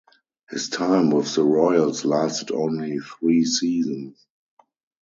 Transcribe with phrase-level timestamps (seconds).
[0.49, 4.25] His time with the Royals lasted only three seasons.